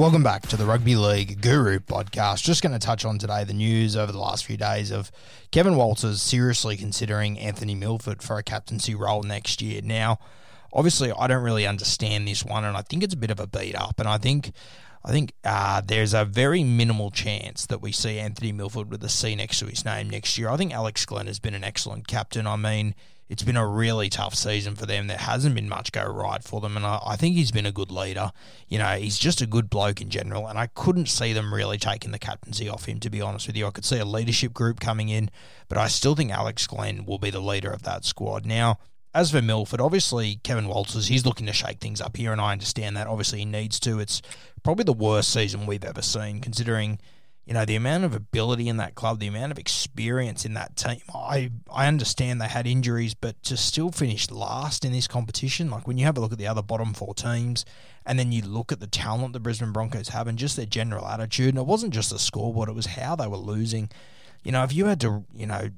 Welcome 0.00 0.22
back 0.22 0.48
to 0.48 0.56
the 0.56 0.64
Rugby 0.64 0.96
League 0.96 1.42
Guru 1.42 1.78
podcast. 1.78 2.42
Just 2.42 2.62
going 2.62 2.72
to 2.72 2.78
touch 2.78 3.04
on 3.04 3.18
today 3.18 3.44
the 3.44 3.52
news 3.52 3.98
over 3.98 4.10
the 4.10 4.18
last 4.18 4.46
few 4.46 4.56
days 4.56 4.90
of 4.90 5.12
Kevin 5.50 5.76
Walters 5.76 6.22
seriously 6.22 6.78
considering 6.78 7.38
Anthony 7.38 7.74
Milford 7.74 8.22
for 8.22 8.38
a 8.38 8.42
captaincy 8.42 8.94
role 8.94 9.22
next 9.22 9.60
year. 9.60 9.82
Now, 9.84 10.18
obviously, 10.72 11.12
I 11.12 11.26
don't 11.26 11.42
really 11.42 11.66
understand 11.66 12.26
this 12.26 12.42
one, 12.42 12.64
and 12.64 12.78
I 12.78 12.80
think 12.80 13.02
it's 13.02 13.12
a 13.12 13.18
bit 13.18 13.30
of 13.30 13.40
a 13.40 13.46
beat 13.46 13.76
up. 13.76 14.00
And 14.00 14.08
I 14.08 14.16
think, 14.16 14.52
I 15.04 15.10
think 15.10 15.34
uh, 15.44 15.82
there's 15.84 16.14
a 16.14 16.24
very 16.24 16.64
minimal 16.64 17.10
chance 17.10 17.66
that 17.66 17.82
we 17.82 17.92
see 17.92 18.18
Anthony 18.18 18.52
Milford 18.52 18.90
with 18.90 19.04
a 19.04 19.10
C 19.10 19.36
next 19.36 19.58
to 19.58 19.66
his 19.66 19.84
name 19.84 20.08
next 20.08 20.38
year. 20.38 20.48
I 20.48 20.56
think 20.56 20.72
Alex 20.72 21.04
Glenn 21.04 21.26
has 21.26 21.40
been 21.40 21.52
an 21.52 21.62
excellent 21.62 22.08
captain. 22.08 22.46
I 22.46 22.56
mean, 22.56 22.94
it's 23.30 23.44
been 23.44 23.56
a 23.56 23.66
really 23.66 24.08
tough 24.08 24.34
season 24.34 24.74
for 24.74 24.86
them. 24.86 25.06
There 25.06 25.16
hasn't 25.16 25.54
been 25.54 25.68
much 25.68 25.92
go 25.92 26.04
right 26.04 26.42
for 26.42 26.60
them, 26.60 26.76
and 26.76 26.84
I, 26.84 26.98
I 27.06 27.16
think 27.16 27.36
he's 27.36 27.52
been 27.52 27.64
a 27.64 27.70
good 27.70 27.92
leader. 27.92 28.32
You 28.66 28.78
know, 28.78 28.96
he's 28.96 29.18
just 29.18 29.40
a 29.40 29.46
good 29.46 29.70
bloke 29.70 30.00
in 30.00 30.10
general, 30.10 30.48
and 30.48 30.58
I 30.58 30.66
couldn't 30.66 31.06
see 31.06 31.32
them 31.32 31.54
really 31.54 31.78
taking 31.78 32.10
the 32.10 32.18
captaincy 32.18 32.68
off 32.68 32.86
him, 32.86 32.98
to 32.98 33.08
be 33.08 33.20
honest 33.20 33.46
with 33.46 33.56
you. 33.56 33.68
I 33.68 33.70
could 33.70 33.84
see 33.84 33.98
a 33.98 34.04
leadership 34.04 34.52
group 34.52 34.80
coming 34.80 35.10
in, 35.10 35.30
but 35.68 35.78
I 35.78 35.86
still 35.86 36.16
think 36.16 36.32
Alex 36.32 36.66
Glenn 36.66 37.06
will 37.06 37.18
be 37.18 37.30
the 37.30 37.40
leader 37.40 37.70
of 37.70 37.84
that 37.84 38.04
squad. 38.04 38.44
Now, 38.44 38.80
as 39.14 39.30
for 39.30 39.40
Milford, 39.40 39.80
obviously 39.80 40.40
Kevin 40.42 40.66
Walters, 40.66 41.06
he's 41.06 41.24
looking 41.24 41.46
to 41.46 41.52
shake 41.52 41.78
things 41.78 42.00
up 42.00 42.16
here, 42.16 42.32
and 42.32 42.40
I 42.40 42.50
understand 42.50 42.96
that. 42.96 43.06
Obviously, 43.06 43.38
he 43.38 43.44
needs 43.44 43.78
to. 43.80 44.00
It's 44.00 44.22
probably 44.64 44.84
the 44.84 44.92
worst 44.92 45.32
season 45.32 45.66
we've 45.66 45.84
ever 45.84 46.02
seen, 46.02 46.40
considering 46.40 46.98
you 47.50 47.54
know 47.54 47.64
the 47.64 47.74
amount 47.74 48.04
of 48.04 48.14
ability 48.14 48.68
in 48.68 48.76
that 48.76 48.94
club, 48.94 49.18
the 49.18 49.26
amount 49.26 49.50
of 49.50 49.58
experience 49.58 50.44
in 50.44 50.54
that 50.54 50.76
team. 50.76 51.00
I 51.12 51.50
I 51.68 51.88
understand 51.88 52.40
they 52.40 52.46
had 52.46 52.64
injuries, 52.64 53.12
but 53.12 53.42
to 53.42 53.56
still 53.56 53.90
finish 53.90 54.30
last 54.30 54.84
in 54.84 54.92
this 54.92 55.08
competition, 55.08 55.68
like 55.68 55.84
when 55.84 55.98
you 55.98 56.04
have 56.04 56.16
a 56.16 56.20
look 56.20 56.30
at 56.30 56.38
the 56.38 56.46
other 56.46 56.62
bottom 56.62 56.94
four 56.94 57.12
teams, 57.12 57.64
and 58.06 58.20
then 58.20 58.30
you 58.30 58.40
look 58.42 58.70
at 58.70 58.78
the 58.78 58.86
talent 58.86 59.32
the 59.32 59.40
Brisbane 59.40 59.72
Broncos 59.72 60.10
have 60.10 60.28
and 60.28 60.38
just 60.38 60.54
their 60.54 60.64
general 60.64 61.04
attitude, 61.08 61.48
and 61.48 61.58
it 61.58 61.66
wasn't 61.66 61.92
just 61.92 62.10
the 62.10 62.20
scoreboard; 62.20 62.68
it 62.68 62.76
was 62.76 62.86
how 62.86 63.16
they 63.16 63.26
were 63.26 63.36
losing. 63.36 63.90
You 64.44 64.52
know, 64.52 64.62
if 64.62 64.72
you 64.72 64.84
had 64.84 65.00
to, 65.00 65.24
you 65.34 65.46
know, 65.48 65.70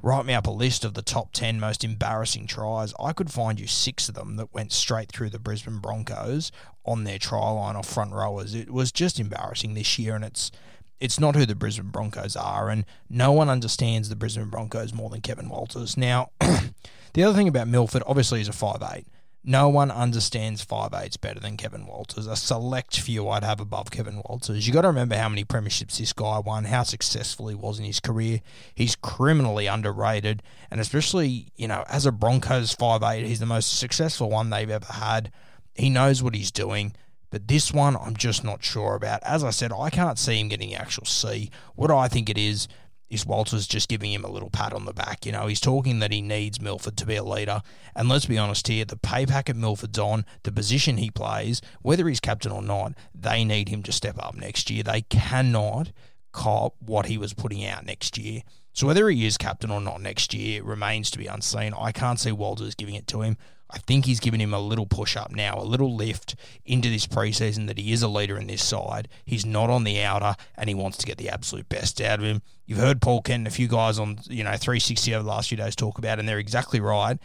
write 0.00 0.24
me 0.24 0.32
up 0.32 0.46
a 0.46 0.50
list 0.50 0.86
of 0.86 0.94
the 0.94 1.02
top 1.02 1.34
10 1.34 1.60
most 1.60 1.84
embarrassing 1.84 2.46
tries, 2.46 2.94
I 2.98 3.12
could 3.12 3.30
find 3.30 3.60
you 3.60 3.66
six 3.66 4.08
of 4.08 4.14
them 4.14 4.36
that 4.36 4.54
went 4.54 4.72
straight 4.72 5.12
through 5.12 5.28
the 5.28 5.38
Brisbane 5.38 5.80
Broncos 5.80 6.50
on 6.86 7.04
their 7.04 7.18
try 7.18 7.50
line 7.50 7.76
or 7.76 7.82
front 7.82 8.14
rowers. 8.14 8.54
It 8.54 8.70
was 8.70 8.90
just 8.90 9.20
embarrassing 9.20 9.74
this 9.74 9.98
year, 9.98 10.14
and 10.14 10.24
it's 10.24 10.50
it's 11.00 11.18
not 11.18 11.34
who 11.34 11.46
the 11.46 11.54
Brisbane 11.54 11.88
Broncos 11.88 12.36
are, 12.36 12.68
and 12.68 12.84
no 13.08 13.32
one 13.32 13.48
understands 13.48 14.08
the 14.08 14.16
Brisbane 14.16 14.50
Broncos 14.50 14.92
more 14.92 15.10
than 15.10 15.22
Kevin 15.22 15.48
Walters. 15.48 15.96
Now, 15.96 16.30
the 17.14 17.24
other 17.24 17.34
thing 17.34 17.48
about 17.48 17.68
Milford, 17.68 18.02
obviously, 18.06 18.40
is 18.40 18.48
a 18.48 18.52
five 18.52 18.82
eight. 18.94 19.06
No 19.42 19.70
one 19.70 19.90
understands 19.90 20.62
five 20.62 20.92
eights 20.92 21.16
better 21.16 21.40
than 21.40 21.56
Kevin 21.56 21.86
Walters. 21.86 22.26
A 22.26 22.36
select 22.36 23.00
few 23.00 23.26
I'd 23.30 23.42
have 23.42 23.58
above 23.58 23.90
Kevin 23.90 24.22
Walters. 24.26 24.66
You 24.66 24.74
got 24.74 24.82
to 24.82 24.88
remember 24.88 25.16
how 25.16 25.30
many 25.30 25.44
premierships 25.44 25.96
this 25.96 26.12
guy 26.12 26.38
won, 26.38 26.64
how 26.64 26.82
successful 26.82 27.48
he 27.48 27.54
was 27.54 27.78
in 27.78 27.86
his 27.86 28.00
career. 28.00 28.42
He's 28.74 28.96
criminally 28.96 29.66
underrated, 29.66 30.42
and 30.70 30.78
especially 30.78 31.52
you 31.56 31.66
know 31.66 31.84
as 31.88 32.04
a 32.04 32.12
Broncos 32.12 32.74
five 32.74 33.02
eight, 33.02 33.24
he's 33.24 33.40
the 33.40 33.46
most 33.46 33.78
successful 33.78 34.28
one 34.28 34.50
they've 34.50 34.68
ever 34.68 34.92
had. 34.92 35.32
He 35.74 35.88
knows 35.88 36.22
what 36.22 36.34
he's 36.34 36.50
doing. 36.50 36.94
But 37.30 37.48
this 37.48 37.72
one, 37.72 37.96
I'm 37.96 38.16
just 38.16 38.44
not 38.44 38.64
sure 38.64 38.94
about. 38.94 39.22
As 39.22 39.44
I 39.44 39.50
said, 39.50 39.72
I 39.72 39.90
can't 39.90 40.18
see 40.18 40.40
him 40.40 40.48
getting 40.48 40.70
the 40.70 40.76
actual 40.76 41.06
C. 41.06 41.50
What 41.74 41.90
I 41.90 42.08
think 42.08 42.28
it 42.28 42.38
is, 42.38 42.68
is 43.10 43.26
Walters 43.26 43.66
just 43.66 43.88
giving 43.88 44.12
him 44.12 44.24
a 44.24 44.30
little 44.30 44.50
pat 44.50 44.72
on 44.72 44.84
the 44.84 44.92
back. 44.92 45.26
You 45.26 45.32
know, 45.32 45.48
he's 45.48 45.60
talking 45.60 45.98
that 45.98 46.12
he 46.12 46.22
needs 46.22 46.60
Milford 46.60 46.96
to 46.96 47.06
be 47.06 47.16
a 47.16 47.24
leader. 47.24 47.60
And 47.94 48.08
let's 48.08 48.26
be 48.26 48.38
honest 48.38 48.68
here, 48.68 48.84
the 48.84 48.96
pay 48.96 49.26
packet 49.26 49.56
Milford's 49.56 49.98
on, 49.98 50.24
the 50.44 50.52
position 50.52 50.96
he 50.96 51.10
plays, 51.10 51.60
whether 51.82 52.08
he's 52.08 52.20
captain 52.20 52.52
or 52.52 52.62
not, 52.62 52.92
they 53.12 53.44
need 53.44 53.68
him 53.68 53.82
to 53.82 53.92
step 53.92 54.16
up 54.18 54.36
next 54.36 54.70
year. 54.70 54.84
They 54.84 55.02
cannot 55.02 55.90
cop 56.32 56.74
what 56.78 57.06
he 57.06 57.18
was 57.18 57.34
putting 57.34 57.64
out 57.66 57.84
next 57.84 58.16
year. 58.16 58.42
So 58.72 58.86
whether 58.86 59.10
he 59.10 59.26
is 59.26 59.36
captain 59.36 59.72
or 59.72 59.80
not 59.80 60.00
next 60.00 60.32
year 60.32 60.62
remains 60.62 61.10
to 61.10 61.18
be 61.18 61.26
unseen. 61.26 61.74
I 61.76 61.90
can't 61.90 62.20
see 62.20 62.30
Walters 62.30 62.76
giving 62.76 62.94
it 62.94 63.08
to 63.08 63.22
him. 63.22 63.36
I 63.72 63.78
think 63.78 64.04
he's 64.04 64.20
given 64.20 64.40
him 64.40 64.52
a 64.52 64.58
little 64.58 64.86
push 64.86 65.16
up 65.16 65.30
now, 65.30 65.58
a 65.58 65.62
little 65.64 65.94
lift 65.94 66.34
into 66.64 66.88
this 66.88 67.06
preseason 67.06 67.66
that 67.68 67.78
he 67.78 67.92
is 67.92 68.02
a 68.02 68.08
leader 68.08 68.36
in 68.38 68.48
this 68.48 68.64
side. 68.64 69.08
He's 69.24 69.46
not 69.46 69.70
on 69.70 69.84
the 69.84 70.02
outer 70.02 70.34
and 70.56 70.68
he 70.68 70.74
wants 70.74 70.98
to 70.98 71.06
get 71.06 71.18
the 71.18 71.28
absolute 71.28 71.68
best 71.68 72.00
out 72.00 72.18
of 72.18 72.24
him. 72.24 72.42
You've 72.66 72.78
heard 72.78 73.00
Paul 73.00 73.22
Kent 73.22 73.40
and 73.40 73.46
a 73.46 73.50
few 73.50 73.68
guys 73.68 73.98
on, 73.98 74.18
you 74.28 74.44
know, 74.44 74.56
360 74.56 75.14
over 75.14 75.22
the 75.22 75.28
last 75.28 75.48
few 75.48 75.58
days 75.58 75.76
talk 75.76 75.98
about, 75.98 76.18
and 76.18 76.28
they're 76.28 76.38
exactly 76.38 76.80
right. 76.80 77.18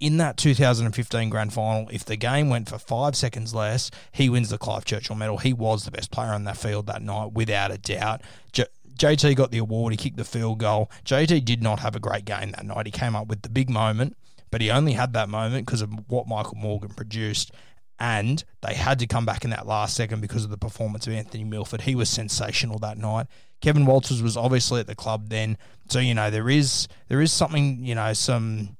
In 0.00 0.16
that 0.16 0.36
2015 0.36 1.30
grand 1.30 1.52
final, 1.52 1.88
if 1.90 2.04
the 2.04 2.16
game 2.16 2.48
went 2.48 2.68
for 2.68 2.78
five 2.78 3.14
seconds 3.14 3.54
less, 3.54 3.90
he 4.10 4.28
wins 4.28 4.50
the 4.50 4.58
Clive 4.58 4.84
Churchill 4.84 5.14
medal. 5.14 5.38
He 5.38 5.52
was 5.52 5.84
the 5.84 5.92
best 5.92 6.10
player 6.10 6.32
on 6.32 6.44
that 6.44 6.56
field 6.56 6.86
that 6.86 7.02
night, 7.02 7.32
without 7.32 7.70
a 7.70 7.78
doubt. 7.78 8.22
J- 8.52 8.66
JT 8.96 9.36
got 9.36 9.52
the 9.52 9.58
award. 9.58 9.92
He 9.92 9.96
kicked 9.96 10.16
the 10.16 10.24
field 10.24 10.58
goal. 10.58 10.90
JT 11.04 11.44
did 11.44 11.62
not 11.62 11.80
have 11.80 11.94
a 11.94 12.00
great 12.00 12.24
game 12.24 12.50
that 12.52 12.64
night. 12.64 12.86
He 12.86 12.92
came 12.92 13.14
up 13.14 13.28
with 13.28 13.42
the 13.42 13.48
big 13.48 13.70
moment 13.70 14.16
but 14.52 14.60
he 14.60 14.70
only 14.70 14.92
had 14.92 15.14
that 15.14 15.28
moment 15.28 15.66
because 15.66 15.82
of 15.82 15.90
what 16.08 16.28
Michael 16.28 16.56
Morgan 16.56 16.90
produced. 16.90 17.50
And 17.98 18.44
they 18.60 18.74
had 18.74 18.98
to 19.00 19.06
come 19.06 19.24
back 19.24 19.44
in 19.44 19.50
that 19.50 19.66
last 19.66 19.96
second 19.96 20.20
because 20.20 20.44
of 20.44 20.50
the 20.50 20.58
performance 20.58 21.06
of 21.06 21.14
Anthony 21.14 21.44
Milford. 21.44 21.82
He 21.82 21.94
was 21.94 22.08
sensational 22.08 22.78
that 22.80 22.98
night. 22.98 23.26
Kevin 23.60 23.86
Walters 23.86 24.22
was 24.22 24.36
obviously 24.36 24.80
at 24.80 24.86
the 24.86 24.94
club 24.94 25.28
then, 25.28 25.56
so 25.88 26.00
you 26.00 26.14
know 26.14 26.30
there 26.30 26.50
is 26.50 26.88
there 27.08 27.20
is 27.20 27.32
something 27.32 27.84
you 27.84 27.94
know 27.94 28.12
some 28.12 28.76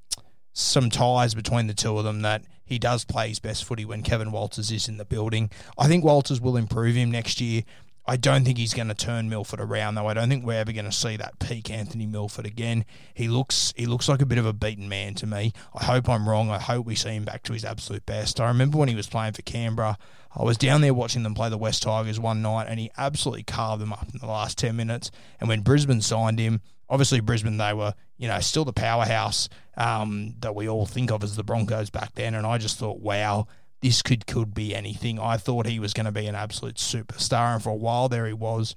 some 0.52 0.90
ties 0.90 1.34
between 1.34 1.68
the 1.68 1.74
two 1.74 1.96
of 1.96 2.04
them 2.04 2.22
that 2.22 2.42
he 2.64 2.78
does 2.78 3.04
play 3.04 3.28
his 3.28 3.38
best 3.38 3.64
footy 3.64 3.84
when 3.84 4.02
Kevin 4.02 4.32
Walters 4.32 4.70
is 4.70 4.88
in 4.88 4.96
the 4.96 5.04
building. 5.04 5.50
I 5.78 5.86
think 5.86 6.04
Walters 6.04 6.40
will 6.40 6.56
improve 6.56 6.96
him 6.96 7.10
next 7.10 7.40
year. 7.40 7.62
I 8.04 8.16
don't 8.16 8.44
think 8.44 8.58
he's 8.58 8.74
going 8.74 8.88
to 8.88 8.94
turn 8.94 9.28
Milford 9.28 9.60
around 9.60 9.94
though. 9.94 10.08
I 10.08 10.14
don't 10.14 10.28
think 10.28 10.44
we're 10.44 10.58
ever 10.58 10.72
going 10.72 10.86
to 10.86 10.92
see 10.92 11.16
that 11.16 11.38
peak 11.38 11.70
Anthony 11.70 12.06
Milford 12.06 12.46
again. 12.46 12.84
He 13.14 13.28
looks 13.28 13.72
he 13.76 13.86
looks 13.86 14.08
like 14.08 14.20
a 14.20 14.26
bit 14.26 14.38
of 14.38 14.46
a 14.46 14.52
beaten 14.52 14.88
man 14.88 15.14
to 15.14 15.26
me. 15.26 15.52
I 15.74 15.84
hope 15.84 16.08
I'm 16.08 16.28
wrong. 16.28 16.50
I 16.50 16.58
hope 16.58 16.84
we 16.86 16.94
see 16.94 17.10
him 17.10 17.24
back 17.24 17.42
to 17.44 17.52
his 17.52 17.64
absolute 17.64 18.04
best. 18.04 18.40
I 18.40 18.48
remember 18.48 18.78
when 18.78 18.88
he 18.88 18.96
was 18.96 19.06
playing 19.06 19.34
for 19.34 19.42
Canberra. 19.42 19.96
I 20.34 20.42
was 20.42 20.56
down 20.56 20.80
there 20.80 20.94
watching 20.94 21.22
them 21.22 21.34
play 21.34 21.50
the 21.50 21.58
West 21.58 21.82
Tigers 21.82 22.18
one 22.18 22.40
night, 22.40 22.66
and 22.68 22.80
he 22.80 22.90
absolutely 22.96 23.42
carved 23.42 23.82
them 23.82 23.92
up 23.92 24.08
in 24.12 24.18
the 24.18 24.26
last 24.26 24.58
ten 24.58 24.76
minutes. 24.76 25.10
And 25.38 25.48
when 25.48 25.60
Brisbane 25.60 26.00
signed 26.00 26.38
him, 26.38 26.62
Obviously, 26.92 27.20
Brisbane, 27.20 27.56
they 27.56 27.72
were, 27.72 27.94
you 28.18 28.28
know, 28.28 28.38
still 28.40 28.66
the 28.66 28.72
powerhouse 28.74 29.48
um, 29.78 30.34
that 30.40 30.54
we 30.54 30.68
all 30.68 30.84
think 30.84 31.10
of 31.10 31.24
as 31.24 31.36
the 31.36 31.42
Broncos 31.42 31.88
back 31.88 32.14
then. 32.16 32.34
And 32.34 32.46
I 32.46 32.58
just 32.58 32.78
thought, 32.78 33.00
wow, 33.00 33.46
this 33.82 34.00
could 34.00 34.26
could 34.26 34.54
be 34.54 34.74
anything. 34.74 35.18
I 35.18 35.36
thought 35.36 35.66
he 35.66 35.78
was 35.78 35.92
going 35.92 36.06
to 36.06 36.12
be 36.12 36.26
an 36.26 36.34
absolute 36.34 36.76
superstar, 36.76 37.54
and 37.54 37.62
for 37.62 37.70
a 37.70 37.74
while 37.74 38.08
there 38.08 38.26
he 38.26 38.32
was, 38.32 38.74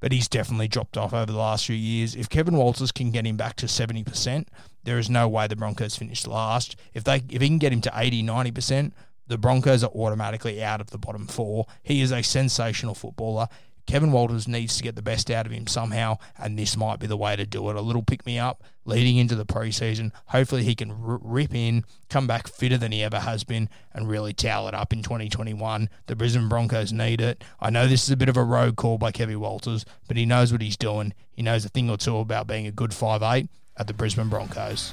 but 0.00 0.12
he's 0.12 0.28
definitely 0.28 0.68
dropped 0.68 0.96
off 0.96 1.12
over 1.12 1.30
the 1.30 1.38
last 1.38 1.66
few 1.66 1.76
years. 1.76 2.14
If 2.14 2.28
Kevin 2.28 2.56
Walters 2.56 2.92
can 2.92 3.10
get 3.10 3.26
him 3.26 3.36
back 3.36 3.56
to 3.56 3.68
seventy 3.68 4.04
percent, 4.04 4.48
there 4.84 4.98
is 4.98 5.10
no 5.10 5.28
way 5.28 5.48
the 5.48 5.56
Broncos 5.56 5.96
finish 5.96 6.26
last. 6.26 6.76
If 6.94 7.04
they 7.04 7.22
if 7.28 7.42
he 7.42 7.48
can 7.48 7.58
get 7.58 7.72
him 7.72 7.80
to 7.82 7.92
80, 7.94 8.22
90 8.22 8.50
percent, 8.52 8.94
the 9.26 9.36
Broncos 9.36 9.82
are 9.82 9.90
automatically 9.90 10.62
out 10.62 10.80
of 10.80 10.90
the 10.90 10.98
bottom 10.98 11.26
four. 11.26 11.66
He 11.82 12.00
is 12.00 12.12
a 12.12 12.22
sensational 12.22 12.94
footballer. 12.94 13.48
Kevin 13.86 14.12
Walters 14.12 14.48
needs 14.48 14.76
to 14.76 14.82
get 14.82 14.96
the 14.96 15.02
best 15.02 15.30
out 15.30 15.46
of 15.46 15.52
him 15.52 15.66
somehow, 15.66 16.18
and 16.38 16.58
this 16.58 16.76
might 16.76 16.98
be 16.98 17.06
the 17.06 17.16
way 17.16 17.36
to 17.36 17.46
do 17.46 17.70
it. 17.70 17.76
A 17.76 17.80
little 17.80 18.02
pick 18.02 18.26
me 18.26 18.38
up 18.38 18.62
leading 18.84 19.16
into 19.16 19.34
the 19.34 19.46
preseason. 19.46 20.12
Hopefully, 20.26 20.62
he 20.64 20.74
can 20.74 20.90
r- 20.90 21.18
rip 21.22 21.54
in, 21.54 21.84
come 22.08 22.26
back 22.26 22.48
fitter 22.48 22.78
than 22.78 22.92
he 22.92 23.02
ever 23.02 23.20
has 23.20 23.44
been, 23.44 23.68
and 23.92 24.08
really 24.08 24.32
towel 24.32 24.68
it 24.68 24.74
up 24.74 24.92
in 24.92 25.02
2021. 25.02 25.88
The 26.06 26.16
Brisbane 26.16 26.48
Broncos 26.48 26.92
need 26.92 27.20
it. 27.20 27.42
I 27.60 27.70
know 27.70 27.86
this 27.86 28.04
is 28.04 28.10
a 28.10 28.16
bit 28.16 28.28
of 28.28 28.36
a 28.36 28.44
road 28.44 28.76
call 28.76 28.98
by 28.98 29.12
Kevin 29.12 29.40
Walters, 29.40 29.84
but 30.08 30.16
he 30.16 30.26
knows 30.26 30.52
what 30.52 30.62
he's 30.62 30.76
doing. 30.76 31.14
He 31.32 31.42
knows 31.42 31.64
a 31.64 31.68
thing 31.68 31.88
or 31.88 31.96
two 31.96 32.16
about 32.18 32.46
being 32.46 32.66
a 32.66 32.72
good 32.72 32.94
five 32.94 33.22
eight 33.22 33.48
at 33.76 33.86
the 33.86 33.94
Brisbane 33.94 34.28
Broncos. 34.28 34.92